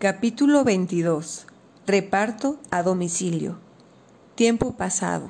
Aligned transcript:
Capítulo 0.00 0.62
22. 0.62 1.46
Reparto 1.84 2.60
a 2.70 2.84
domicilio. 2.84 3.58
Tiempo 4.36 4.76
pasado. 4.76 5.28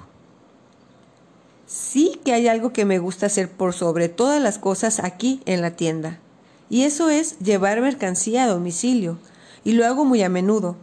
Sí 1.64 2.20
que 2.22 2.34
hay 2.34 2.48
algo 2.48 2.74
que 2.74 2.84
me 2.84 2.98
gusta 2.98 3.24
hacer 3.24 3.50
por 3.50 3.72
sobre 3.72 4.10
todas 4.10 4.42
las 4.42 4.58
cosas 4.58 5.00
aquí 5.02 5.40
en 5.46 5.62
la 5.62 5.70
tienda. 5.70 6.18
Y 6.68 6.82
eso 6.82 7.08
es 7.08 7.38
llevar 7.38 7.80
mercancía 7.80 8.44
a 8.44 8.48
domicilio. 8.48 9.16
Y 9.64 9.72
lo 9.72 9.86
hago 9.86 10.04
muy 10.04 10.22
a 10.22 10.28
menudo. 10.28 10.76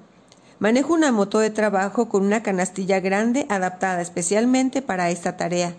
Manejo 0.57 0.95
una 0.95 1.11
moto 1.11 1.37
de 1.37 1.51
trabajo 1.51 2.09
con 2.09 2.25
una 2.25 2.41
canastilla 2.41 2.99
grande 3.01 3.45
adaptada 3.49 4.01
especialmente 4.01 4.81
para 4.81 5.11
esta 5.11 5.37
tarea. 5.37 5.75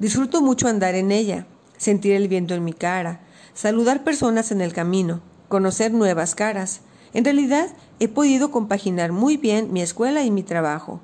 Disfruto 0.00 0.42
mucho 0.42 0.66
andar 0.66 0.96
en 0.96 1.12
ella, 1.12 1.46
sentir 1.76 2.16
el 2.16 2.26
viento 2.26 2.54
en 2.54 2.64
mi 2.64 2.72
cara, 2.72 3.20
saludar 3.54 4.02
personas 4.02 4.50
en 4.50 4.62
el 4.62 4.72
camino, 4.72 5.20
conocer 5.46 5.92
nuevas 5.92 6.34
caras. 6.34 6.80
En 7.16 7.24
realidad, 7.24 7.70
he 7.98 8.08
podido 8.08 8.50
compaginar 8.50 9.10
muy 9.10 9.38
bien 9.38 9.72
mi 9.72 9.80
escuela 9.80 10.22
y 10.22 10.30
mi 10.30 10.42
trabajo. 10.42 11.00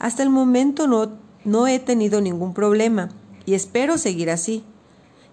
Hasta 0.00 0.24
el 0.24 0.28
momento 0.28 0.88
no, 0.88 1.12
no 1.44 1.68
he 1.68 1.78
tenido 1.78 2.20
ningún 2.20 2.52
problema 2.52 3.10
y 3.46 3.54
espero 3.54 3.96
seguir 3.96 4.28
así. 4.28 4.64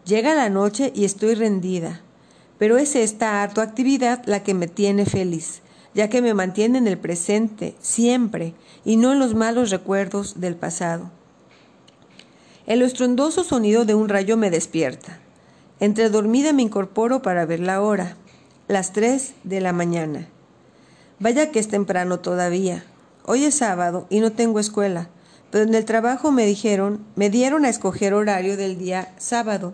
Llega 0.05 0.35
la 0.35 0.51
noche 0.51 0.91
y 0.93 1.05
estoy 1.05 1.33
rendida, 1.33 2.01
pero 2.59 2.77
es 2.77 2.95
esta 2.95 3.41
ardua 3.41 3.63
actividad 3.63 4.21
la 4.27 4.43
que 4.43 4.53
me 4.53 4.67
tiene 4.67 5.07
feliz, 5.07 5.63
ya 5.95 6.11
que 6.11 6.21
me 6.21 6.35
mantiene 6.35 6.77
en 6.77 6.85
el 6.85 6.99
presente 6.99 7.75
siempre 7.79 8.53
y 8.85 8.97
no 8.97 9.13
en 9.13 9.17
los 9.17 9.33
malos 9.33 9.71
recuerdos 9.71 10.39
del 10.39 10.55
pasado. 10.55 11.09
El 12.67 12.83
estruendoso 12.83 13.43
sonido 13.43 13.83
de 13.83 13.95
un 13.95 14.09
rayo 14.09 14.37
me 14.37 14.51
despierta. 14.51 15.17
Entre 15.79 16.07
dormida 16.11 16.53
me 16.53 16.61
incorporo 16.61 17.23
para 17.23 17.47
ver 17.47 17.61
la 17.61 17.81
hora, 17.81 18.15
las 18.69 18.93
tres 18.93 19.33
de 19.43 19.59
la 19.59 19.73
mañana. 19.73 20.29
Vaya 21.19 21.51
que 21.51 21.59
es 21.59 21.67
temprano 21.67 22.21
todavía. 22.21 22.85
Hoy 23.25 23.43
es 23.43 23.55
sábado 23.55 24.07
y 24.09 24.21
no 24.21 24.31
tengo 24.31 24.61
escuela, 24.61 25.09
pero 25.51 25.65
en 25.65 25.75
el 25.75 25.83
trabajo 25.83 26.31
me 26.31 26.45
dijeron, 26.45 27.03
me 27.15 27.29
dieron 27.29 27.65
a 27.65 27.69
escoger 27.69 28.13
horario 28.13 28.55
del 28.55 28.77
día 28.77 29.13
sábado, 29.17 29.73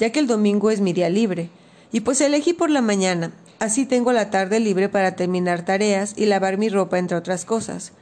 ya 0.00 0.10
que 0.10 0.18
el 0.18 0.26
domingo 0.26 0.70
es 0.70 0.80
mi 0.80 0.92
día 0.92 1.10
libre, 1.10 1.50
y 1.92 2.00
pues 2.00 2.20
elegí 2.20 2.54
por 2.54 2.70
la 2.70 2.82
mañana, 2.82 3.30
así 3.60 3.86
tengo 3.86 4.12
la 4.12 4.30
tarde 4.30 4.58
libre 4.58 4.88
para 4.88 5.14
terminar 5.14 5.64
tareas 5.64 6.14
y 6.16 6.26
lavar 6.26 6.58
mi 6.58 6.68
ropa 6.68 6.98
entre 6.98 7.16
otras 7.16 7.44
cosas. 7.44 7.92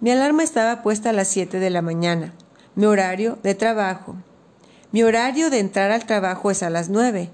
Mi 0.00 0.10
alarma 0.10 0.42
estaba 0.42 0.82
puesta 0.82 1.10
a 1.10 1.12
las 1.12 1.28
siete 1.28 1.60
de 1.60 1.70
la 1.70 1.82
mañana 1.82 2.32
mi 2.74 2.86
horario 2.86 3.38
de 3.42 3.54
trabajo. 3.54 4.16
Mi 4.92 5.02
horario 5.02 5.50
de 5.50 5.58
entrar 5.58 5.90
al 5.90 6.06
trabajo 6.06 6.50
es 6.50 6.62
a 6.62 6.70
las 6.70 6.88
nueve, 6.88 7.30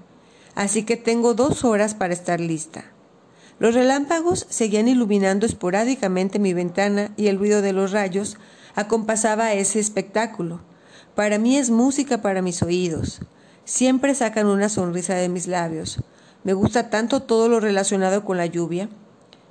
así 0.57 0.81
que 0.81 0.97
tengo 0.97 1.35
dos 1.35 1.63
horas 1.63 1.93
para 1.93 2.15
estar 2.15 2.39
lista. 2.39 2.85
Los 3.59 3.75
relámpagos 3.75 4.47
seguían 4.49 4.87
iluminando 4.87 5.45
esporádicamente 5.45 6.39
mi 6.39 6.53
ventana 6.53 7.11
y 7.15 7.27
el 7.27 7.37
ruido 7.37 7.61
de 7.61 7.73
los 7.73 7.91
rayos 7.91 8.37
acompasaba 8.73 9.53
ese 9.53 9.79
espectáculo. 9.79 10.61
Para 11.13 11.37
mí 11.37 11.57
es 11.57 11.69
música 11.69 12.23
para 12.23 12.41
mis 12.41 12.63
oídos. 12.63 13.19
Siempre 13.65 14.15
sacan 14.15 14.47
una 14.47 14.67
sonrisa 14.67 15.13
de 15.13 15.29
mis 15.29 15.45
labios. 15.45 16.01
Me 16.43 16.53
gusta 16.53 16.89
tanto 16.89 17.21
todo 17.21 17.49
lo 17.49 17.59
relacionado 17.59 18.25
con 18.25 18.37
la 18.37 18.47
lluvia. 18.47 18.89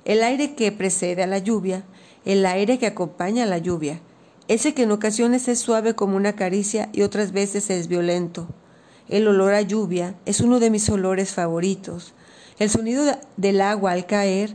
El 0.03 0.21
aire 0.23 0.55
que 0.55 0.73
precede 0.73 1.23
a 1.23 1.27
la 1.27 1.37
lluvia, 1.37 1.85
el 2.25 2.45
aire 2.45 2.79
que 2.79 2.87
acompaña 2.87 3.43
a 3.43 3.47
la 3.47 3.59
lluvia, 3.59 4.01
ese 4.49 4.73
que 4.73 4.83
en 4.83 4.91
ocasiones 4.91 5.47
es 5.47 5.59
suave 5.59 5.95
como 5.95 6.17
una 6.17 6.33
caricia 6.33 6.89
y 6.91 7.03
otras 7.03 7.31
veces 7.31 7.69
es 7.69 7.87
violento. 7.87 8.49
El 9.09 9.27
olor 9.27 9.53
a 9.53 9.61
lluvia 9.61 10.15
es 10.25 10.41
uno 10.41 10.59
de 10.59 10.69
mis 10.69 10.89
olores 10.89 11.33
favoritos. 11.33 12.13
El 12.59 12.69
sonido 12.69 13.05
del 13.37 13.61
agua 13.61 13.93
al 13.93 14.05
caer, 14.05 14.53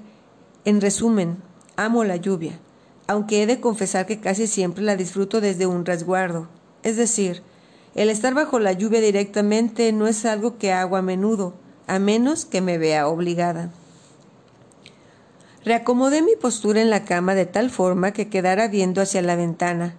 en 0.65 0.81
resumen, 0.81 1.39
amo 1.77 2.05
la 2.05 2.17
lluvia, 2.17 2.59
aunque 3.07 3.43
he 3.43 3.47
de 3.47 3.61
confesar 3.61 4.05
que 4.05 4.21
casi 4.21 4.47
siempre 4.47 4.85
la 4.85 4.97
disfruto 4.97 5.41
desde 5.41 5.67
un 5.67 5.87
resguardo. 5.87 6.49
Es 6.83 6.97
decir, 6.97 7.43
el 7.95 8.11
estar 8.11 8.35
bajo 8.35 8.59
la 8.59 8.73
lluvia 8.73 9.01
directamente 9.01 9.91
no 9.93 10.07
es 10.07 10.25
algo 10.27 10.59
que 10.59 10.73
hago 10.73 10.97
a 10.97 11.03
menudo, 11.03 11.55
a 11.87 11.99
menos 11.99 12.45
que 12.45 12.61
me 12.61 12.77
vea 12.77 13.09
obligada. 13.09 13.71
Reacomodé 15.65 16.23
mi 16.23 16.35
postura 16.37 16.83
en 16.83 16.91
la 16.91 17.05
cama 17.05 17.35
de 17.35 17.47
tal 17.47 17.71
forma 17.71 18.13
que 18.13 18.29
quedara 18.29 18.69
viendo 18.69 19.01
hacia 19.01 19.23
la 19.23 19.37
ventana. 19.37 19.95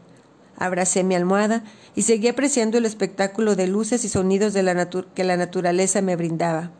Abracé 0.63 1.03
mi 1.03 1.13
almohada 1.13 1.61
y 1.93 2.03
seguí 2.03 2.29
apreciando 2.29 2.77
el 2.77 2.85
espectáculo 2.85 3.57
de 3.57 3.67
luces 3.67 4.05
y 4.05 4.07
sonidos 4.07 4.53
que 4.53 5.23
la 5.25 5.35
naturaleza 5.35 6.01
me 6.01 6.15
brindaba. 6.15 6.71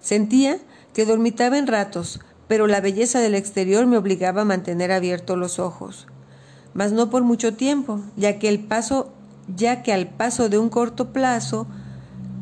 Sentía 0.00 0.56
que 0.94 1.04
dormitaba 1.04 1.58
en 1.58 1.66
ratos, 1.66 2.20
pero 2.48 2.66
la 2.66 2.80
belleza 2.80 3.20
del 3.20 3.34
exterior 3.34 3.84
me 3.84 3.98
obligaba 3.98 4.40
a 4.40 4.46
mantener 4.46 4.92
abiertos 4.92 5.36
los 5.36 5.58
ojos. 5.58 6.06
Mas 6.72 6.92
no 6.92 7.10
por 7.10 7.22
mucho 7.22 7.52
tiempo, 7.52 8.00
ya 8.16 8.38
que 8.38 8.48
el 8.48 8.60
paso, 8.60 9.12
ya 9.46 9.82
que 9.82 9.92
al 9.92 10.08
paso 10.08 10.48
de 10.48 10.56
un 10.56 10.70
corto 10.70 11.12
plazo, 11.12 11.66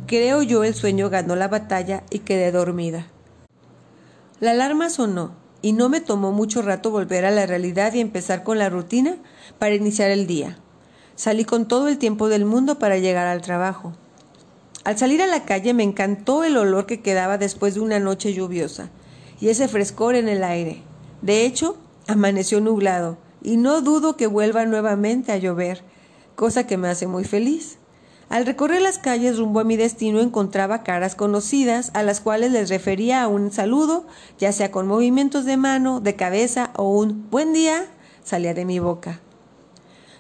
creo 0.07 0.41
yo 0.45 0.63
el 0.63 0.77
sueño 0.77 1.11
ganó 1.11 1.35
la 1.35 1.49
batalla 1.49 2.05
y 2.11 2.21
quedé 2.21 2.53
dormida. 2.53 3.09
La 4.39 4.53
alarma 4.53 4.89
sonó 4.89 5.35
y 5.63 5.73
no 5.73 5.89
me 5.89 6.01
tomó 6.01 6.33
mucho 6.33 6.63
rato 6.63 6.91
volver 6.91 7.25
a 7.25 7.31
la 7.31 7.47
realidad 7.47 7.93
y 7.95 8.01
empezar 8.01 8.43
con 8.43 8.59
la 8.59 8.69
rutina 8.69 9.17
para 9.59 9.75
iniciar 9.75 10.11
el 10.11 10.27
día. 10.27 10.59
Salí 11.17 11.45
con 11.45 11.69
todo 11.69 11.89
el 11.89 11.99
tiempo 11.99 12.29
del 12.29 12.45
mundo 12.45 12.79
para 12.79 12.99
llegar 12.99 13.27
al 13.27 13.43
trabajo. 13.43 13.93
Al 14.85 14.97
salir 14.97 15.21
a 15.21 15.27
la 15.27 15.45
calle 15.45 15.75
me 15.75 15.83
encantó 15.83 16.45
el 16.45 16.57
olor 16.57 16.87
que 16.87 17.01
quedaba 17.01 17.37
después 17.37 17.75
de 17.75 17.81
una 17.81 17.99
noche 17.99 18.33
lluviosa 18.33 18.91
y 19.39 19.49
ese 19.49 19.69
frescor 19.69 20.15
en 20.15 20.29
el 20.29 20.43
aire. 20.43 20.83
De 21.21 21.45
hecho, 21.45 21.77
amaneció 22.07 22.61
nublado 22.61 23.19
y 23.43 23.57
no 23.57 23.83
dudo 23.83 24.17
que 24.17 24.27
vuelva 24.27 24.65
nuevamente 24.65 25.33
a 25.33 25.37
llover, 25.37 25.83
cosa 26.37 26.67
que 26.67 26.79
me 26.79 26.89
hace 26.89 27.07
muy 27.07 27.25
feliz. 27.25 27.80
Al 28.31 28.47
recorrer 28.47 28.81
las 28.81 28.99
calles 28.99 29.39
rumbo 29.39 29.59
a 29.59 29.65
mi 29.65 29.77
destino 29.77 30.21
encontraba 30.21 30.85
caras 30.85 31.17
conocidas 31.17 31.91
a 31.95 32.05
las 32.05 32.21
cuales 32.21 32.53
les 32.53 32.69
refería 32.69 33.25
a 33.25 33.29
un 33.29 33.51
saludo, 33.51 34.07
ya 34.39 34.53
sea 34.53 34.71
con 34.71 34.87
movimientos 34.87 35.45
de 35.45 35.57
mano, 35.57 36.01
de 36.01 36.15
cabeza 36.15 36.71
o 36.77 36.97
un 36.97 37.29
buen 37.29 37.53
día, 37.53 37.87
salía 38.23 38.55
de 38.55 38.65
mi 38.65 38.79
boca. 38.79 39.19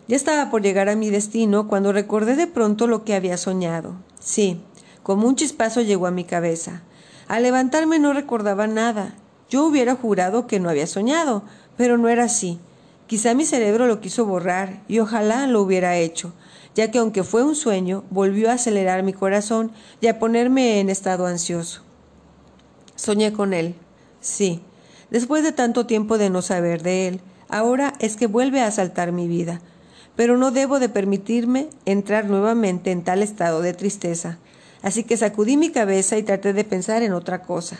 Ya 0.08 0.16
estaba 0.16 0.50
por 0.50 0.60
llegar 0.60 0.88
a 0.88 0.96
mi 0.96 1.08
destino 1.08 1.68
cuando 1.68 1.92
recordé 1.92 2.34
de 2.34 2.48
pronto 2.48 2.88
lo 2.88 3.04
que 3.04 3.14
había 3.14 3.36
soñado. 3.36 3.94
Sí, 4.18 4.60
como 5.04 5.28
un 5.28 5.36
chispazo 5.36 5.80
llegó 5.80 6.08
a 6.08 6.10
mi 6.10 6.24
cabeza. 6.24 6.82
Al 7.28 7.44
levantarme 7.44 8.00
no 8.00 8.12
recordaba 8.12 8.66
nada. 8.66 9.14
Yo 9.48 9.64
hubiera 9.64 9.94
jurado 9.94 10.48
que 10.48 10.58
no 10.58 10.68
había 10.68 10.88
soñado, 10.88 11.44
pero 11.76 11.96
no 11.96 12.08
era 12.08 12.24
así. 12.24 12.58
Quizá 13.06 13.34
mi 13.34 13.44
cerebro 13.44 13.86
lo 13.86 14.00
quiso 14.00 14.26
borrar 14.26 14.82
y 14.88 14.98
ojalá 14.98 15.46
lo 15.46 15.62
hubiera 15.62 15.96
hecho, 15.96 16.32
ya 16.74 16.90
que 16.90 16.98
aunque 16.98 17.24
fue 17.24 17.42
un 17.42 17.54
sueño, 17.54 18.04
volvió 18.10 18.50
a 18.50 18.54
acelerar 18.54 19.02
mi 19.02 19.12
corazón 19.12 19.72
y 20.00 20.06
a 20.06 20.18
ponerme 20.18 20.80
en 20.80 20.90
estado 20.90 21.26
ansioso. 21.26 21.82
Soñé 22.96 23.32
con 23.32 23.54
él, 23.54 23.74
sí, 24.20 24.62
después 25.10 25.42
de 25.42 25.52
tanto 25.52 25.86
tiempo 25.86 26.18
de 26.18 26.30
no 26.30 26.42
saber 26.42 26.82
de 26.82 27.08
él, 27.08 27.20
ahora 27.48 27.94
es 27.98 28.16
que 28.16 28.26
vuelve 28.26 28.60
a 28.60 28.66
asaltar 28.66 29.12
mi 29.12 29.26
vida, 29.26 29.60
pero 30.16 30.36
no 30.36 30.50
debo 30.50 30.78
de 30.78 30.88
permitirme 30.88 31.68
entrar 31.86 32.26
nuevamente 32.26 32.90
en 32.90 33.02
tal 33.02 33.22
estado 33.22 33.62
de 33.62 33.72
tristeza, 33.72 34.38
así 34.82 35.04
que 35.04 35.16
sacudí 35.16 35.56
mi 35.56 35.70
cabeza 35.70 36.18
y 36.18 36.22
traté 36.22 36.52
de 36.52 36.64
pensar 36.64 37.02
en 37.02 37.12
otra 37.12 37.42
cosa. 37.42 37.78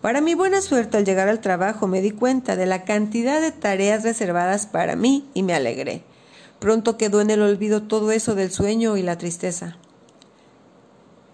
Para 0.00 0.20
mi 0.20 0.34
buena 0.34 0.60
suerte 0.60 0.98
al 0.98 1.04
llegar 1.04 1.28
al 1.28 1.40
trabajo 1.40 1.86
me 1.86 2.02
di 2.02 2.10
cuenta 2.10 2.56
de 2.56 2.66
la 2.66 2.84
cantidad 2.84 3.40
de 3.40 3.52
tareas 3.52 4.02
reservadas 4.02 4.66
para 4.66 4.96
mí 4.96 5.30
y 5.32 5.42
me 5.42 5.54
alegré. 5.54 6.04
Pronto 6.64 6.96
quedó 6.96 7.20
en 7.20 7.28
el 7.28 7.42
olvido 7.42 7.82
todo 7.82 8.10
eso 8.10 8.34
del 8.34 8.50
sueño 8.50 8.96
y 8.96 9.02
la 9.02 9.18
tristeza. 9.18 9.76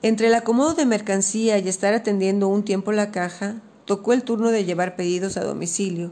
Entre 0.03 0.27
el 0.27 0.35
acomodo 0.35 0.75
de 0.75 0.87
mercancía 0.87 1.57
y 1.57 1.69
estar 1.69 1.95
atendiendo 1.95 2.49
un 2.49 2.65
tiempo 2.65 2.91
la 2.91 3.13
caja, 3.13 3.63
tocó 3.85 4.13
el 4.13 4.25
turno 4.25 4.51
de 4.51 4.65
llevar 4.65 4.97
pedidos 4.97 5.37
a 5.37 5.45
domicilio. 5.45 6.10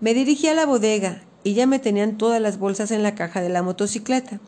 Me 0.00 0.12
dirigí 0.12 0.48
a 0.48 0.54
la 0.54 0.66
bodega 0.66 1.22
y 1.44 1.54
ya 1.54 1.68
me 1.68 1.78
tenían 1.78 2.18
todas 2.18 2.40
las 2.40 2.58
bolsas 2.58 2.90
en 2.90 3.04
la 3.04 3.14
caja 3.14 3.40
de 3.40 3.48
la 3.48 3.62
motocicleta. 3.62 4.40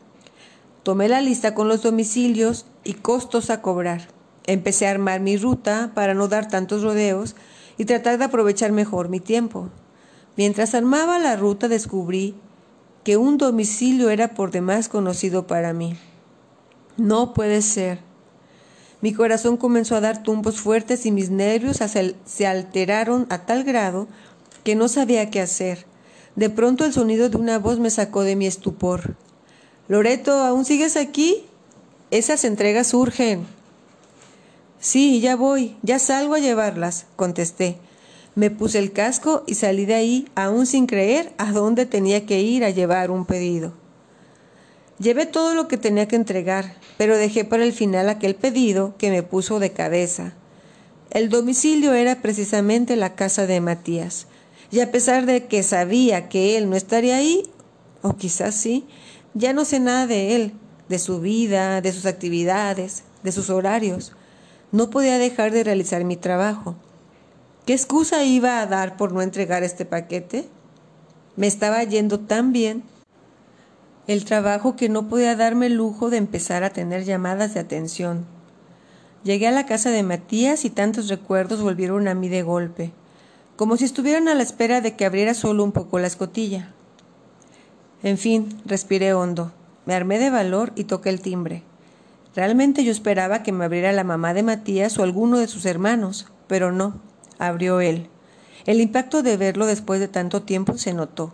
Tomé 0.83 1.07
la 1.07 1.21
lista 1.21 1.55
con 1.55 1.69
los 1.69 1.81
domicilios 1.81 2.65
y 2.83 2.95
costos 2.95 3.49
a 3.49 3.61
cobrar. 3.61 4.09
Empecé 4.45 4.87
a 4.87 4.91
armar 4.91 5.21
mi 5.21 5.37
ruta 5.37 5.91
para 5.95 6.13
no 6.13 6.27
dar 6.27 6.49
tantos 6.49 6.83
rodeos 6.83 7.37
y 7.77 7.85
tratar 7.85 8.17
de 8.17 8.25
aprovechar 8.25 8.73
mejor 8.73 9.07
mi 9.07 9.21
tiempo. 9.21 9.69
Mientras 10.35 10.75
armaba 10.75 11.17
la 11.17 11.37
ruta 11.37 11.69
descubrí 11.69 12.35
que 13.05 13.17
un 13.17 13.37
domicilio 13.37 14.09
era 14.09 14.33
por 14.33 14.49
demás 14.49 14.89
conocido 14.89 15.45
para 15.45 15.73
mí. 15.73 15.95
No 16.97 17.35
puede 17.35 17.61
ser. 17.61 17.99
Mi 18.99 19.13
corazón 19.13 19.57
comenzó 19.57 19.95
a 19.95 20.01
dar 20.01 20.23
tumbos 20.23 20.59
fuertes 20.59 21.05
y 21.05 21.11
mis 21.11 21.29
nervios 21.29 21.79
se 22.25 22.47
alteraron 22.47 23.27
a 23.29 23.45
tal 23.45 23.63
grado 23.63 24.07
que 24.63 24.75
no 24.75 24.87
sabía 24.87 25.29
qué 25.29 25.39
hacer. 25.39 25.85
De 26.35 26.49
pronto 26.49 26.83
el 26.83 26.93
sonido 26.93 27.29
de 27.29 27.37
una 27.37 27.59
voz 27.59 27.77
me 27.77 27.91
sacó 27.91 28.23
de 28.23 28.35
mi 28.35 28.47
estupor. 28.47 29.15
Loreto, 29.87 30.33
¿aún 30.43 30.65
sigues 30.65 30.97
aquí? 30.97 31.45
Esas 32.09 32.43
entregas 32.43 32.91
urgen. 32.95 33.45
Sí, 34.79 35.21
ya 35.21 35.35
voy, 35.35 35.77
ya 35.83 35.99
salgo 35.99 36.33
a 36.33 36.39
llevarlas, 36.39 37.05
contesté. 37.15 37.77
Me 38.35 38.51
puse 38.51 38.79
el 38.79 38.91
casco 38.91 39.43
y 39.47 39.55
salí 39.55 39.85
de 39.85 39.95
ahí, 39.95 40.27
aún 40.35 40.65
sin 40.65 40.87
creer 40.87 41.33
a 41.37 41.53
dónde 41.53 41.85
tenía 41.85 42.25
que 42.25 42.41
ir 42.41 42.65
a 42.65 42.69
llevar 42.69 43.09
un 43.09 43.25
pedido. 43.25 43.73
Llevé 44.99 45.25
todo 45.25 45.55
lo 45.55 45.69
que 45.69 45.77
tenía 45.77 46.07
que 46.07 46.17
entregar, 46.17 46.75
pero 46.97 47.17
dejé 47.17 47.45
para 47.45 47.63
el 47.63 47.71
final 47.71 48.09
aquel 48.09 48.35
pedido 48.35 48.95
que 48.97 49.09
me 49.09 49.23
puso 49.23 49.59
de 49.59 49.71
cabeza. 49.71 50.33
El 51.11 51.29
domicilio 51.29 51.93
era 51.93 52.21
precisamente 52.21 52.97
la 52.97 53.15
casa 53.15 53.47
de 53.47 53.61
Matías, 53.61 54.27
y 54.69 54.81
a 54.81 54.91
pesar 54.91 55.25
de 55.25 55.45
que 55.45 55.63
sabía 55.63 56.27
que 56.27 56.57
él 56.57 56.69
no 56.69 56.75
estaría 56.75 57.15
ahí, 57.15 57.49
o 58.01 58.17
quizás 58.17 58.55
sí, 58.55 58.85
ya 59.33 59.53
no 59.53 59.63
sé 59.63 59.79
nada 59.79 60.07
de 60.07 60.35
él, 60.35 60.53
de 60.89 60.99
su 60.99 61.21
vida, 61.21 61.79
de 61.79 61.93
sus 61.93 62.05
actividades, 62.05 63.03
de 63.23 63.31
sus 63.31 63.49
horarios. 63.49 64.13
No 64.71 64.89
podía 64.89 65.17
dejar 65.17 65.51
de 65.51 65.63
realizar 65.63 66.03
mi 66.03 66.17
trabajo. 66.17 66.75
¿Qué 67.65 67.73
excusa 67.73 68.23
iba 68.23 68.61
a 68.61 68.67
dar 68.67 68.95
por 68.95 69.11
no 69.11 69.23
entregar 69.23 69.63
este 69.63 69.85
paquete? 69.85 70.47
Me 71.35 71.47
estaba 71.47 71.83
yendo 71.83 72.19
tan 72.19 72.53
bien 72.53 72.83
el 74.05 74.23
trabajo 74.23 74.75
que 74.75 74.87
no 74.87 75.09
podía 75.09 75.35
darme 75.35 75.65
el 75.65 75.73
lujo 75.73 76.11
de 76.11 76.17
empezar 76.17 76.63
a 76.63 76.69
tener 76.69 77.05
llamadas 77.05 77.55
de 77.55 77.61
atención. 77.61 78.27
Llegué 79.23 79.47
a 79.47 79.51
la 79.51 79.65
casa 79.65 79.89
de 79.89 80.03
Matías 80.03 80.63
y 80.63 80.69
tantos 80.69 81.09
recuerdos 81.09 81.63
volvieron 81.63 82.07
a 82.07 82.13
mí 82.13 82.29
de 82.29 82.43
golpe, 82.43 82.91
como 83.55 83.77
si 83.77 83.85
estuvieran 83.85 84.27
a 84.27 84.35
la 84.35 84.43
espera 84.43 84.79
de 84.81 84.95
que 84.95 85.05
abriera 85.05 85.33
solo 85.33 85.63
un 85.63 85.71
poco 85.71 85.97
la 85.97 86.05
escotilla. 86.05 86.71
En 88.03 88.19
fin, 88.19 88.61
respiré 88.65 89.15
hondo, 89.15 89.53
me 89.87 89.95
armé 89.95 90.19
de 90.19 90.29
valor 90.29 90.71
y 90.75 90.83
toqué 90.83 91.09
el 91.09 91.21
timbre. 91.21 91.63
Realmente 92.35 92.83
yo 92.83 92.91
esperaba 92.91 93.41
que 93.41 93.51
me 93.51 93.65
abriera 93.65 93.91
la 93.91 94.03
mamá 94.03 94.35
de 94.35 94.43
Matías 94.43 94.99
o 94.99 95.03
alguno 95.03 95.39
de 95.39 95.47
sus 95.47 95.65
hermanos, 95.65 96.27
pero 96.47 96.71
no 96.71 97.14
abrió 97.39 97.81
él. 97.81 98.09
El 98.65 98.81
impacto 98.81 99.21
de 99.21 99.37
verlo 99.37 99.65
después 99.65 99.99
de 99.99 100.07
tanto 100.07 100.41
tiempo 100.41 100.77
se 100.77 100.93
notó. 100.93 101.33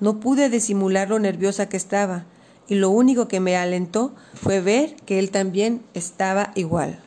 No 0.00 0.18
pude 0.20 0.48
disimular 0.48 1.10
lo 1.10 1.18
nerviosa 1.18 1.68
que 1.68 1.76
estaba, 1.76 2.24
y 2.68 2.76
lo 2.76 2.90
único 2.90 3.28
que 3.28 3.40
me 3.40 3.56
alentó 3.56 4.14
fue 4.34 4.60
ver 4.60 4.96
que 5.04 5.18
él 5.18 5.30
también 5.30 5.82
estaba 5.92 6.52
igual. 6.54 7.00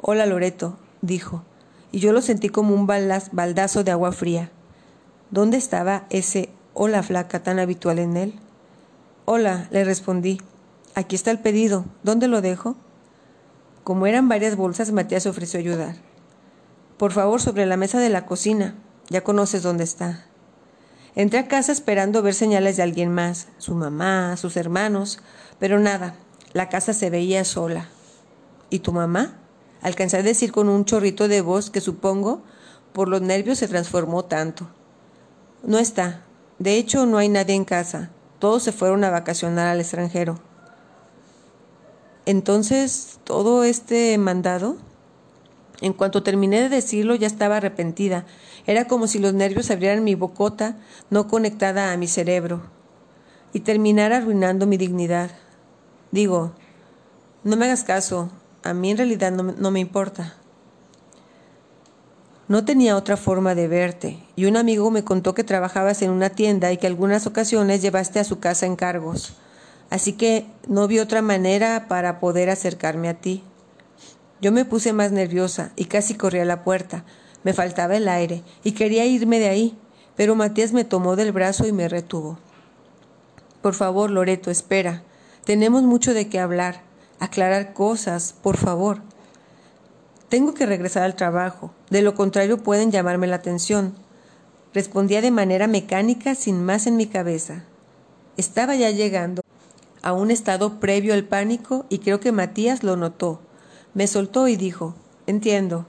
Hola 0.00 0.26
Loreto, 0.26 0.76
dijo, 1.00 1.42
y 1.90 1.98
yo 1.98 2.12
lo 2.12 2.20
sentí 2.20 2.48
como 2.48 2.74
un 2.74 2.86
baldazo 2.86 3.82
de 3.82 3.90
agua 3.90 4.12
fría. 4.12 4.50
¿Dónde 5.30 5.56
estaba 5.56 6.04
ese 6.10 6.50
hola 6.74 7.02
flaca 7.02 7.42
tan 7.42 7.58
habitual 7.58 7.98
en 7.98 8.16
él? 8.16 8.34
Hola, 9.24 9.66
le 9.70 9.82
respondí. 9.82 10.40
Aquí 10.94 11.16
está 11.16 11.32
el 11.32 11.40
pedido. 11.40 11.84
¿Dónde 12.04 12.28
lo 12.28 12.40
dejo? 12.40 12.76
Como 13.82 14.06
eran 14.06 14.28
varias 14.28 14.56
bolsas, 14.56 14.92
Matías 14.92 15.26
ofreció 15.26 15.58
ayudar. 15.58 15.96
Por 16.96 17.12
favor, 17.12 17.40
sobre 17.40 17.66
la 17.66 17.76
mesa 17.76 17.98
de 17.98 18.08
la 18.08 18.26
cocina. 18.26 18.74
Ya 19.08 19.22
conoces 19.22 19.62
dónde 19.62 19.84
está. 19.84 20.24
Entré 21.14 21.38
a 21.38 21.48
casa 21.48 21.72
esperando 21.72 22.22
ver 22.22 22.34
señales 22.34 22.76
de 22.76 22.82
alguien 22.82 23.12
más, 23.12 23.48
su 23.58 23.74
mamá, 23.74 24.36
sus 24.36 24.56
hermanos, 24.56 25.20
pero 25.58 25.78
nada, 25.78 26.14
la 26.52 26.68
casa 26.68 26.92
se 26.92 27.08
veía 27.08 27.44
sola. 27.44 27.88
¿Y 28.68 28.80
tu 28.80 28.92
mamá? 28.92 29.38
Alcancé 29.80 30.18
a 30.18 30.22
decir 30.22 30.52
con 30.52 30.68
un 30.68 30.84
chorrito 30.84 31.28
de 31.28 31.40
voz 31.40 31.70
que 31.70 31.80
supongo 31.80 32.42
por 32.92 33.08
los 33.08 33.22
nervios 33.22 33.58
se 33.58 33.68
transformó 33.68 34.24
tanto. 34.24 34.68
No 35.62 35.78
está. 35.78 36.24
De 36.58 36.76
hecho, 36.76 37.06
no 37.06 37.18
hay 37.18 37.28
nadie 37.28 37.54
en 37.54 37.64
casa. 37.64 38.10
Todos 38.38 38.62
se 38.62 38.72
fueron 38.72 39.04
a 39.04 39.10
vacacionar 39.10 39.68
al 39.68 39.80
extranjero. 39.80 40.40
Entonces, 42.24 43.20
¿todo 43.24 43.64
este 43.64 44.16
mandado? 44.18 44.76
En 45.80 45.92
cuanto 45.92 46.22
terminé 46.22 46.60
de 46.60 46.68
decirlo 46.68 47.14
ya 47.14 47.26
estaba 47.26 47.58
arrepentida. 47.58 48.24
Era 48.66 48.86
como 48.86 49.06
si 49.06 49.18
los 49.18 49.34
nervios 49.34 49.70
abrieran 49.70 50.04
mi 50.04 50.14
bocota 50.14 50.76
no 51.10 51.28
conectada 51.28 51.92
a 51.92 51.96
mi 51.96 52.08
cerebro 52.08 52.62
y 53.52 53.60
terminara 53.60 54.18
arruinando 54.18 54.66
mi 54.66 54.76
dignidad. 54.76 55.30
Digo, 56.10 56.52
no 57.44 57.56
me 57.56 57.66
hagas 57.66 57.84
caso, 57.84 58.30
a 58.62 58.74
mí 58.74 58.90
en 58.90 58.98
realidad 58.98 59.32
no, 59.32 59.44
no 59.44 59.70
me 59.70 59.80
importa. 59.80 60.34
No 62.48 62.64
tenía 62.64 62.96
otra 62.96 63.16
forma 63.16 63.54
de 63.54 63.66
verte, 63.66 64.22
y 64.36 64.44
un 64.44 64.56
amigo 64.56 64.90
me 64.90 65.04
contó 65.04 65.34
que 65.34 65.42
trabajabas 65.42 66.02
en 66.02 66.10
una 66.10 66.30
tienda 66.30 66.70
y 66.70 66.76
que 66.76 66.86
algunas 66.86 67.26
ocasiones 67.26 67.82
llevaste 67.82 68.20
a 68.20 68.24
su 68.24 68.38
casa 68.38 68.66
encargos. 68.66 69.32
Así 69.90 70.12
que 70.12 70.46
no 70.68 70.86
vi 70.86 70.98
otra 70.98 71.22
manera 71.22 71.86
para 71.88 72.20
poder 72.20 72.50
acercarme 72.50 73.08
a 73.08 73.14
ti. 73.14 73.42
Yo 74.40 74.52
me 74.52 74.64
puse 74.64 74.92
más 74.92 75.12
nerviosa 75.12 75.72
y 75.76 75.86
casi 75.86 76.14
corrí 76.14 76.38
a 76.40 76.44
la 76.44 76.62
puerta. 76.62 77.04
Me 77.42 77.52
faltaba 77.52 77.96
el 77.96 78.08
aire 78.08 78.42
y 78.64 78.72
quería 78.72 79.06
irme 79.06 79.38
de 79.38 79.48
ahí, 79.48 79.78
pero 80.16 80.34
Matías 80.34 80.72
me 80.72 80.84
tomó 80.84 81.16
del 81.16 81.32
brazo 81.32 81.66
y 81.66 81.72
me 81.72 81.88
retuvo. 81.88 82.38
Por 83.62 83.74
favor, 83.74 84.10
Loreto, 84.10 84.50
espera. 84.50 85.02
Tenemos 85.44 85.82
mucho 85.82 86.12
de 86.12 86.28
qué 86.28 86.38
hablar, 86.38 86.82
aclarar 87.18 87.72
cosas, 87.72 88.34
por 88.42 88.56
favor. 88.56 89.00
Tengo 90.28 90.54
que 90.54 90.66
regresar 90.66 91.04
al 91.04 91.14
trabajo, 91.14 91.72
de 91.88 92.02
lo 92.02 92.14
contrario 92.14 92.58
pueden 92.58 92.90
llamarme 92.90 93.28
la 93.28 93.36
atención. 93.36 93.94
Respondía 94.74 95.22
de 95.22 95.30
manera 95.30 95.68
mecánica 95.68 96.34
sin 96.34 96.64
más 96.64 96.86
en 96.86 96.96
mi 96.96 97.06
cabeza. 97.06 97.64
Estaba 98.36 98.74
ya 98.74 98.90
llegando 98.90 99.42
a 100.02 100.12
un 100.12 100.30
estado 100.30 100.78
previo 100.78 101.14
al 101.14 101.24
pánico 101.24 101.86
y 101.88 102.00
creo 102.00 102.20
que 102.20 102.32
Matías 102.32 102.82
lo 102.82 102.96
notó. 102.96 103.40
Me 103.96 104.06
soltó 104.06 104.46
y 104.46 104.56
dijo, 104.56 104.94
entiendo, 105.26 105.86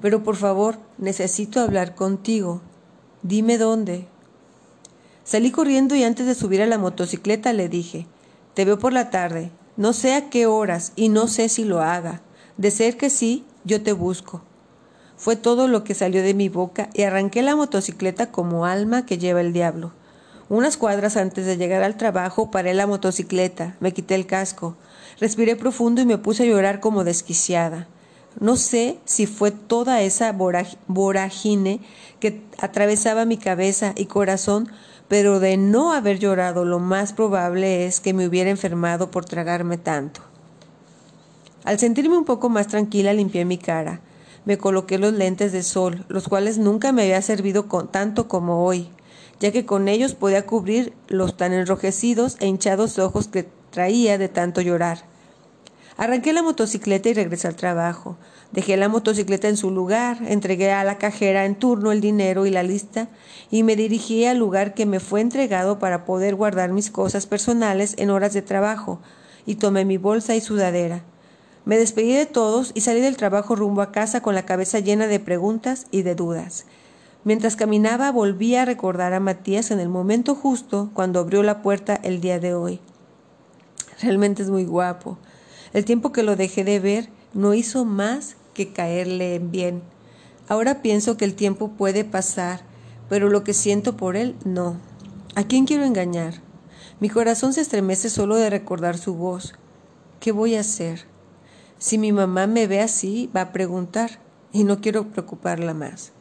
pero 0.00 0.22
por 0.22 0.36
favor, 0.36 0.78
necesito 0.96 1.60
hablar 1.60 1.96
contigo. 1.96 2.60
Dime 3.24 3.58
dónde. 3.58 4.06
Salí 5.24 5.50
corriendo 5.50 5.96
y 5.96 6.04
antes 6.04 6.26
de 6.26 6.36
subir 6.36 6.62
a 6.62 6.66
la 6.66 6.78
motocicleta 6.78 7.52
le 7.52 7.68
dije, 7.68 8.06
te 8.54 8.64
veo 8.64 8.78
por 8.78 8.92
la 8.92 9.10
tarde, 9.10 9.50
no 9.76 9.92
sé 9.92 10.14
a 10.14 10.30
qué 10.30 10.46
horas 10.46 10.92
y 10.94 11.08
no 11.08 11.26
sé 11.26 11.48
si 11.48 11.64
lo 11.64 11.80
haga. 11.80 12.22
De 12.58 12.70
ser 12.70 12.96
que 12.96 13.10
sí, 13.10 13.44
yo 13.64 13.82
te 13.82 13.92
busco. 13.92 14.40
Fue 15.16 15.34
todo 15.34 15.66
lo 15.66 15.82
que 15.82 15.94
salió 15.94 16.22
de 16.22 16.34
mi 16.34 16.48
boca 16.48 16.90
y 16.94 17.02
arranqué 17.02 17.42
la 17.42 17.56
motocicleta 17.56 18.30
como 18.30 18.66
alma 18.66 19.04
que 19.04 19.18
lleva 19.18 19.40
el 19.40 19.52
diablo. 19.52 19.90
Unas 20.48 20.76
cuadras 20.76 21.16
antes 21.16 21.46
de 21.46 21.56
llegar 21.56 21.82
al 21.82 21.96
trabajo 21.96 22.50
paré 22.50 22.74
la 22.74 22.86
motocicleta, 22.86 23.76
me 23.80 23.92
quité 23.92 24.14
el 24.14 24.26
casco, 24.26 24.76
Respiré 25.20 25.56
profundo 25.56 26.00
y 26.00 26.06
me 26.06 26.18
puse 26.18 26.44
a 26.44 26.46
llorar 26.46 26.80
como 26.80 27.02
desquiciada. 27.02 27.88
No 28.38 28.56
sé 28.56 28.98
si 29.04 29.26
fue 29.26 29.50
toda 29.50 30.00
esa 30.02 30.32
vorágine 30.32 31.80
que 32.20 32.42
atravesaba 32.60 33.24
mi 33.24 33.36
cabeza 33.36 33.94
y 33.96 34.06
corazón, 34.06 34.68
pero 35.08 35.40
de 35.40 35.56
no 35.56 35.92
haber 35.92 36.20
llorado 36.20 36.64
lo 36.64 36.78
más 36.78 37.12
probable 37.12 37.86
es 37.86 38.00
que 38.00 38.14
me 38.14 38.28
hubiera 38.28 38.50
enfermado 38.50 39.10
por 39.10 39.24
tragarme 39.24 39.76
tanto. 39.76 40.20
Al 41.64 41.80
sentirme 41.80 42.16
un 42.16 42.24
poco 42.24 42.48
más 42.48 42.68
tranquila 42.68 43.12
limpié 43.12 43.44
mi 43.44 43.58
cara. 43.58 44.00
Me 44.44 44.56
coloqué 44.56 44.98
los 44.98 45.12
lentes 45.12 45.50
de 45.50 45.64
sol, 45.64 46.04
los 46.08 46.28
cuales 46.28 46.58
nunca 46.58 46.92
me 46.92 47.02
había 47.02 47.20
servido 47.22 47.66
con, 47.66 47.88
tanto 47.88 48.28
como 48.28 48.64
hoy, 48.64 48.88
ya 49.40 49.52
que 49.52 49.66
con 49.66 49.88
ellos 49.88 50.14
podía 50.14 50.46
cubrir 50.46 50.92
los 51.08 51.36
tan 51.36 51.52
enrojecidos 51.52 52.36
e 52.40 52.46
hinchados 52.46 52.98
ojos 52.98 53.28
que 53.28 53.48
traía 53.70 54.18
de 54.18 54.28
tanto 54.28 54.60
llorar. 54.60 55.04
Arranqué 55.96 56.32
la 56.32 56.44
motocicleta 56.44 57.08
y 57.08 57.14
regresé 57.14 57.48
al 57.48 57.56
trabajo. 57.56 58.16
Dejé 58.52 58.76
la 58.76 58.88
motocicleta 58.88 59.48
en 59.48 59.56
su 59.56 59.72
lugar, 59.72 60.18
entregué 60.28 60.70
a 60.70 60.84
la 60.84 60.96
cajera 60.96 61.44
en 61.44 61.56
turno 61.56 61.90
el 61.90 62.00
dinero 62.00 62.46
y 62.46 62.50
la 62.50 62.62
lista 62.62 63.08
y 63.50 63.64
me 63.64 63.74
dirigí 63.74 64.24
al 64.24 64.38
lugar 64.38 64.74
que 64.74 64.86
me 64.86 65.00
fue 65.00 65.20
entregado 65.20 65.80
para 65.80 66.04
poder 66.04 66.36
guardar 66.36 66.70
mis 66.70 66.90
cosas 66.90 67.26
personales 67.26 67.94
en 67.98 68.10
horas 68.10 68.32
de 68.32 68.42
trabajo 68.42 69.00
y 69.44 69.56
tomé 69.56 69.84
mi 69.84 69.96
bolsa 69.96 70.36
y 70.36 70.40
sudadera. 70.40 71.02
Me 71.64 71.76
despedí 71.76 72.14
de 72.14 72.26
todos 72.26 72.70
y 72.74 72.82
salí 72.82 73.00
del 73.00 73.16
trabajo 73.16 73.56
rumbo 73.56 73.82
a 73.82 73.90
casa 73.90 74.22
con 74.22 74.34
la 74.34 74.46
cabeza 74.46 74.78
llena 74.78 75.08
de 75.08 75.20
preguntas 75.20 75.86
y 75.90 76.02
de 76.02 76.14
dudas. 76.14 76.64
Mientras 77.24 77.56
caminaba 77.56 78.12
volví 78.12 78.54
a 78.54 78.64
recordar 78.64 79.12
a 79.12 79.20
Matías 79.20 79.70
en 79.70 79.80
el 79.80 79.88
momento 79.88 80.34
justo 80.34 80.90
cuando 80.94 81.20
abrió 81.20 81.42
la 81.42 81.62
puerta 81.62 81.94
el 81.94 82.20
día 82.20 82.38
de 82.38 82.54
hoy. 82.54 82.80
Realmente 84.00 84.42
es 84.42 84.50
muy 84.50 84.64
guapo. 84.64 85.18
El 85.72 85.84
tiempo 85.84 86.12
que 86.12 86.22
lo 86.22 86.36
dejé 86.36 86.64
de 86.64 86.78
ver 86.80 87.08
no 87.34 87.54
hizo 87.54 87.84
más 87.84 88.36
que 88.54 88.72
caerle 88.72 89.34
en 89.34 89.50
bien. 89.50 89.82
Ahora 90.48 90.80
pienso 90.80 91.16
que 91.16 91.24
el 91.24 91.34
tiempo 91.34 91.72
puede 91.72 92.04
pasar, 92.04 92.60
pero 93.08 93.28
lo 93.28 93.44
que 93.44 93.52
siento 93.52 93.96
por 93.96 94.16
él 94.16 94.36
no. 94.44 94.76
¿A 95.34 95.44
quién 95.44 95.66
quiero 95.66 95.84
engañar? 95.84 96.34
Mi 97.00 97.08
corazón 97.08 97.52
se 97.52 97.60
estremece 97.60 98.10
solo 98.10 98.36
de 98.36 98.50
recordar 98.50 98.96
su 98.96 99.14
voz. 99.14 99.54
¿Qué 100.20 100.32
voy 100.32 100.54
a 100.54 100.60
hacer? 100.60 101.04
Si 101.78 101.98
mi 101.98 102.12
mamá 102.12 102.46
me 102.46 102.66
ve 102.66 102.80
así, 102.80 103.30
va 103.36 103.42
a 103.42 103.52
preguntar, 103.52 104.18
y 104.52 104.64
no 104.64 104.80
quiero 104.80 105.10
preocuparla 105.10 105.74
más. 105.74 106.12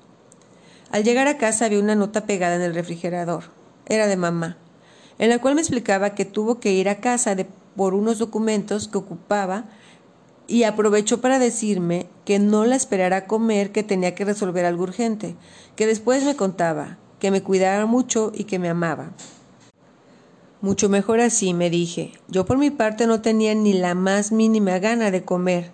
Al 0.92 1.04
llegar 1.04 1.28
a 1.28 1.38
casa 1.38 1.68
vi 1.68 1.78
una 1.78 1.96
nota 1.96 2.26
pegada 2.26 2.56
en 2.56 2.62
el 2.62 2.74
refrigerador. 2.74 3.46
Era 3.88 4.08
de 4.08 4.16
mamá, 4.16 4.58
en 5.20 5.30
la 5.30 5.40
cual 5.40 5.56
me 5.56 5.62
explicaba 5.62 6.16
que 6.16 6.26
tuvo 6.26 6.60
que 6.60 6.72
ir 6.72 6.88
a 6.88 7.02
casa 7.02 7.36
por 7.76 7.94
unos 7.94 8.20
documentos 8.20 8.88
que 8.88 8.98
ocupaba 8.98 9.66
y 10.48 10.64
aprovechó 10.64 11.20
para 11.20 11.40
decirme 11.40 12.08
que 12.26 12.40
no 12.40 12.66
la 12.66 12.76
esperara 12.76 13.18
a 13.18 13.28
comer, 13.28 13.72
que 13.72 13.84
tenía 13.84 14.16
que 14.16 14.26
resolver 14.26 14.66
algo 14.66 14.84
urgente, 14.84 15.36
que 15.76 15.86
después 15.86 16.24
me 16.24 16.38
contaba, 16.38 16.98
que 17.20 17.32
me 17.32 17.44
cuidara 17.44 17.86
mucho 17.86 18.32
y 18.34 18.46
que 18.46 18.58
me 18.58 18.70
amaba. 18.70 19.12
Mucho 20.62 20.90
mejor 20.90 21.20
así, 21.20 21.54
me 21.54 21.70
dije. 21.70 22.14
Yo 22.30 22.46
por 22.46 22.58
mi 22.58 22.72
parte 22.72 23.08
no 23.08 23.22
tenía 23.22 23.54
ni 23.54 23.74
la 23.74 23.94
más 23.94 24.32
mínima 24.32 24.80
gana 24.80 25.12
de 25.12 25.24
comer. 25.24 25.72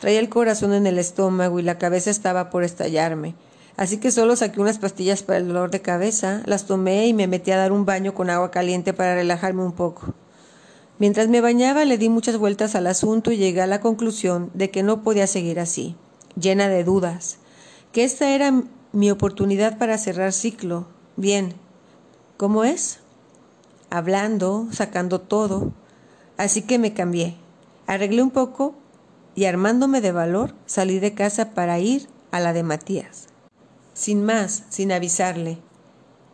Traía 0.00 0.18
el 0.18 0.28
corazón 0.28 0.72
en 0.72 0.86
el 0.86 0.98
estómago 0.98 1.60
y 1.60 1.62
la 1.62 1.78
cabeza 1.78 2.10
estaba 2.10 2.50
por 2.50 2.64
estallarme. 2.64 3.34
Así 3.76 3.96
que 3.96 4.12
solo 4.12 4.36
saqué 4.36 4.60
unas 4.60 4.78
pastillas 4.78 5.22
para 5.22 5.38
el 5.38 5.48
dolor 5.48 5.70
de 5.70 5.82
cabeza, 5.82 6.42
las 6.46 6.66
tomé 6.66 7.08
y 7.08 7.14
me 7.14 7.26
metí 7.26 7.50
a 7.50 7.56
dar 7.56 7.72
un 7.72 7.84
baño 7.84 8.14
con 8.14 8.30
agua 8.30 8.52
caliente 8.52 8.92
para 8.92 9.16
relajarme 9.16 9.64
un 9.64 9.72
poco. 9.72 10.14
Mientras 10.98 11.26
me 11.26 11.40
bañaba 11.40 11.84
le 11.84 11.98
di 11.98 12.08
muchas 12.08 12.36
vueltas 12.38 12.76
al 12.76 12.86
asunto 12.86 13.32
y 13.32 13.36
llegué 13.36 13.62
a 13.62 13.66
la 13.66 13.80
conclusión 13.80 14.50
de 14.54 14.70
que 14.70 14.84
no 14.84 15.02
podía 15.02 15.26
seguir 15.26 15.58
así, 15.58 15.96
llena 16.40 16.68
de 16.68 16.84
dudas, 16.84 17.38
que 17.90 18.04
esta 18.04 18.30
era 18.30 18.52
mi 18.92 19.10
oportunidad 19.10 19.76
para 19.76 19.98
cerrar 19.98 20.32
ciclo. 20.32 20.86
Bien, 21.16 21.54
¿cómo 22.36 22.62
es? 22.62 23.00
Hablando, 23.90 24.68
sacando 24.70 25.20
todo. 25.20 25.72
Así 26.36 26.62
que 26.62 26.78
me 26.78 26.94
cambié, 26.94 27.36
arreglé 27.88 28.22
un 28.22 28.30
poco 28.30 28.76
y 29.34 29.46
armándome 29.46 30.00
de 30.00 30.12
valor 30.12 30.54
salí 30.66 31.00
de 31.00 31.14
casa 31.14 31.54
para 31.54 31.80
ir 31.80 32.08
a 32.30 32.38
la 32.38 32.52
de 32.52 32.62
Matías. 32.62 33.33
Sin 33.94 34.24
más, 34.24 34.64
sin 34.68 34.92
avisarle. 34.92 35.58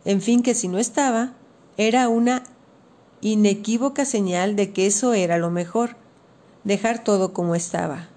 En 0.03 0.21
fin, 0.21 0.43
que 0.43 0.55
si 0.55 0.67
no 0.67 0.79
estaba, 0.79 1.33
era 1.77 2.09
una 2.09 2.43
inequívoca 3.21 4.03
señal 4.03 4.55
de 4.55 4.73
que 4.73 4.87
eso 4.87 5.13
era 5.13 5.37
lo 5.37 5.51
mejor, 5.51 5.95
dejar 6.63 7.03
todo 7.03 7.33
como 7.33 7.55
estaba. 7.55 8.09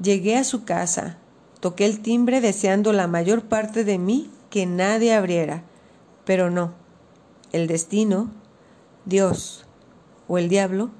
Llegué 0.00 0.36
a 0.36 0.44
su 0.44 0.64
casa, 0.64 1.18
toqué 1.60 1.84
el 1.84 2.00
timbre 2.00 2.40
deseando 2.40 2.92
la 2.92 3.06
mayor 3.06 3.42
parte 3.42 3.84
de 3.84 3.98
mí 3.98 4.30
que 4.50 4.66
nadie 4.66 5.14
abriera, 5.14 5.64
pero 6.24 6.50
no. 6.50 6.74
El 7.52 7.66
destino, 7.66 8.30
Dios 9.04 9.66
o 10.28 10.38
el 10.38 10.48
diablo 10.48 10.90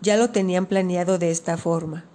ya 0.00 0.16
lo 0.16 0.30
tenían 0.30 0.66
planeado 0.66 1.18
de 1.18 1.30
esta 1.30 1.56
forma. 1.56 2.07